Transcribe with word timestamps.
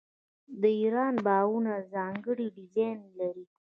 د 0.61 0.63
ایران 0.79 1.15
باغونه 1.25 1.73
ځانګړی 1.93 2.47
ډیزاین 2.57 2.99
لري. 3.19 3.45